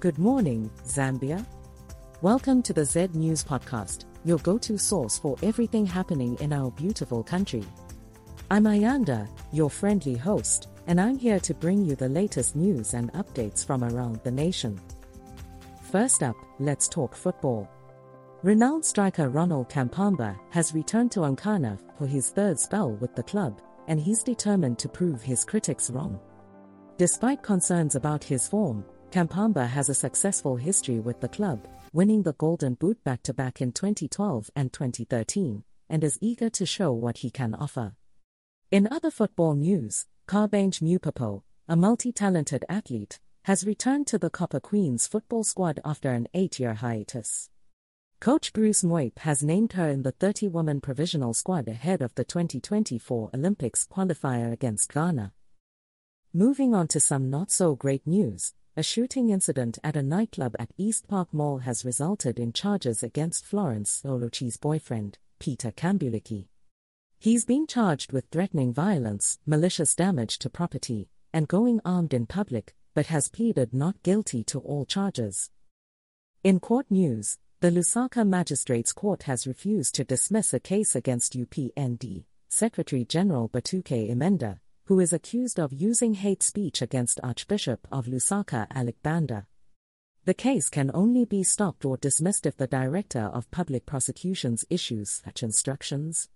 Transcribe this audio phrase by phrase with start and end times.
[0.00, 1.44] Good morning, Zambia.
[2.22, 6.70] Welcome to the Z News Podcast, your go to source for everything happening in our
[6.70, 7.64] beautiful country.
[8.48, 13.12] I'm Ayanda, your friendly host, and I'm here to bring you the latest news and
[13.14, 14.80] updates from around the nation.
[15.90, 17.68] First up, let's talk football.
[18.44, 23.60] Renowned striker Ronald Kampamba has returned to Nkana for his third spell with the club,
[23.88, 26.20] and he's determined to prove his critics wrong.
[26.98, 32.34] Despite concerns about his form, Kampamba has a successful history with the club, winning the
[32.34, 37.18] Golden Boot back to back in 2012 and 2013, and is eager to show what
[37.18, 37.94] he can offer.
[38.70, 44.60] In other football news, Kabange Mupopo, a multi talented athlete, has returned to the Copper
[44.60, 47.48] Queens football squad after an eight year hiatus.
[48.20, 52.24] Coach Bruce Mwape has named her in the 30 woman provisional squad ahead of the
[52.24, 55.32] 2024 Olympics qualifier against Ghana.
[56.34, 60.70] Moving on to some not so great news, a shooting incident at a nightclub at
[60.78, 66.46] East Park Mall has resulted in charges against Florence Oluchi's boyfriend, Peter Kambulicki.
[67.18, 72.72] He's being charged with threatening violence, malicious damage to property, and going armed in public,
[72.94, 75.50] but has pleaded not guilty to all charges.
[76.44, 82.26] In court news, the Lusaka Magistrates Court has refused to dismiss a case against UPND,
[82.48, 88.66] Secretary General Batuke Imenda, who is accused of using hate speech against Archbishop of Lusaka
[88.74, 89.46] Alick Banda.
[90.24, 95.20] The case can only be stopped or dismissed if the Director of Public Prosecutions issues
[95.22, 96.30] such instructions.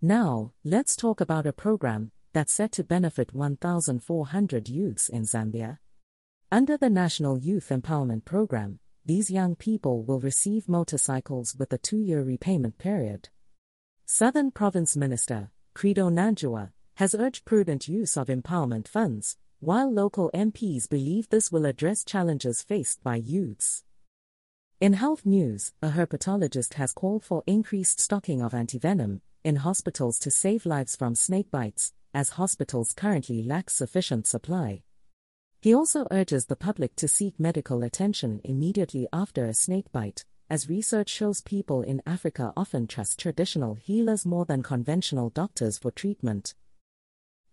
[0.00, 5.78] Now, let's talk about a program that's set to benefit 1,400 youths in Zambia.
[6.52, 11.98] Under the National Youth Empowerment Program, these young people will receive motorcycles with a two
[11.98, 13.28] year repayment period.
[14.04, 20.88] Southern Province Minister, Credo Nanjuwa, has urged prudent use of empowerment funds, while local MPs
[20.88, 23.84] believe this will address challenges faced by youths.
[24.80, 30.30] In health news, a herpetologist has called for increased stocking of antivenom in hospitals to
[30.30, 34.82] save lives from snake bites, as hospitals currently lack sufficient supply.
[35.60, 40.70] He also urges the public to seek medical attention immediately after a snake bite, as
[40.70, 46.54] research shows people in Africa often trust traditional healers more than conventional doctors for treatment.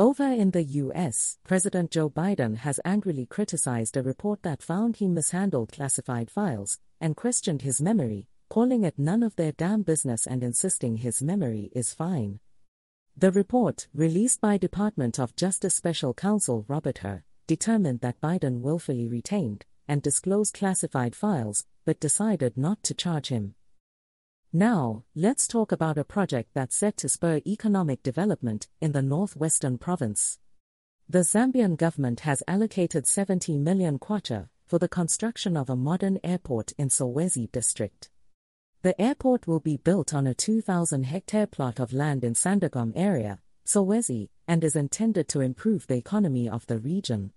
[0.00, 5.06] Over in the US, President Joe Biden has angrily criticized a report that found he
[5.06, 10.42] mishandled classified files and questioned his memory, calling it none of their damn business and
[10.42, 12.40] insisting his memory is fine.
[13.14, 19.06] The report, released by Department of Justice Special Counsel Robert Hur, determined that Biden willfully
[19.06, 23.54] retained and disclosed classified files, but decided not to charge him.
[24.52, 29.78] Now, let's talk about a project that's set to spur economic development in the northwestern
[29.78, 30.40] province.
[31.08, 36.72] The Zambian government has allocated 70 million kwacha for the construction of a modern airport
[36.72, 38.10] in Solwezi district.
[38.82, 43.38] The airport will be built on a 2,000 hectare plot of land in Sandogom area,
[43.64, 47.30] Solwezi, and is intended to improve the economy of the region.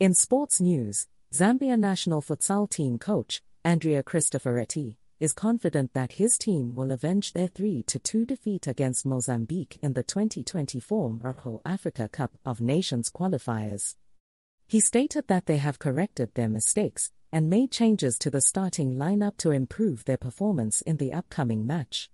[0.00, 6.74] In sports news, Zambia national futsal team coach, Andrea Cristoforetti, is confident that his team
[6.74, 12.60] will avenge their 3 2 defeat against Mozambique in the 2024 Merco Africa Cup of
[12.60, 13.96] Nations qualifiers.
[14.66, 19.36] He stated that they have corrected their mistakes and made changes to the starting lineup
[19.38, 22.10] to improve their performance in the upcoming match.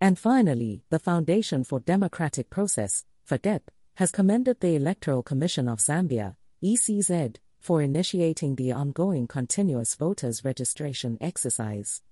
[0.00, 3.62] And finally, the Foundation for Democratic Process, FODEP,
[3.94, 11.16] has commended the Electoral Commission of Zambia, ECZ, for initiating the ongoing continuous voters registration
[11.22, 12.02] exercise.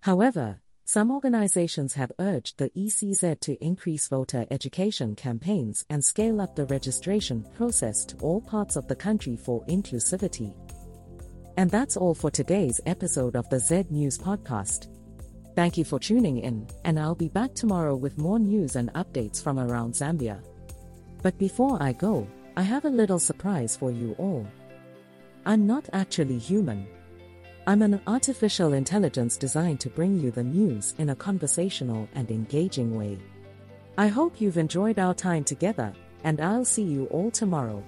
[0.00, 6.56] However, some organizations have urged the ECZ to increase voter education campaigns and scale up
[6.56, 10.52] the registration process to all parts of the country for inclusivity.
[11.56, 14.88] And that's all for today's episode of the Z News Podcast.
[15.54, 19.40] Thank you for tuning in, and I'll be back tomorrow with more news and updates
[19.40, 20.42] from around Zambia.
[21.22, 24.44] But before I go, I have a little surprise for you all.
[25.46, 26.86] I'm not actually human.
[27.66, 32.96] I'm an artificial intelligence designed to bring you the news in a conversational and engaging
[32.96, 33.18] way.
[33.96, 35.92] I hope you've enjoyed our time together,
[36.24, 37.82] and I'll see you all tomorrow.